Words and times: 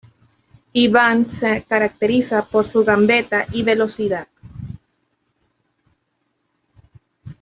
Iván 0.73 1.29
se 1.29 1.61
caracteriza 1.69 2.43
por 2.47 2.65
su 2.65 2.83
gambeta 2.83 3.45
y 3.51 3.61
velocidad. 3.61 4.27